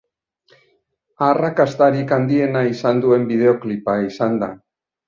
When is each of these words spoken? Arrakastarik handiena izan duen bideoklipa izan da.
Arrakastarik 1.27 2.15
handiena 2.17 2.67
izan 2.73 3.07
duen 3.07 3.31
bideoklipa 3.35 3.99
izan 4.11 4.43
da. 4.45 4.53